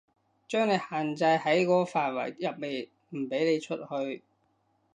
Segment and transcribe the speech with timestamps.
[0.47, 4.23] 將你限制喺個範圍入面，唔畀你出去